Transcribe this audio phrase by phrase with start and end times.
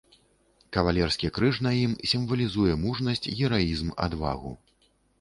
[0.77, 4.61] Кавалерскі крыж на ім сімвалізуе мужнасць, гераізм, адвагу.